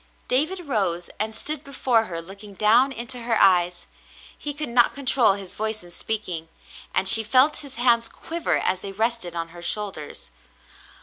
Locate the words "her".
2.05-2.23, 3.21-3.39, 9.49-9.61